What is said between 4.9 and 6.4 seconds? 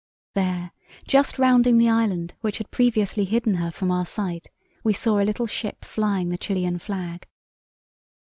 saw a little ship flying the